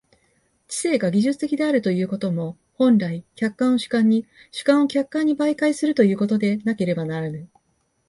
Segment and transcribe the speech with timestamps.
[0.67, 7.47] 知性が技術的であるということも、本来、客観を主観に、主観を客観に媒介するということでなければならぬ。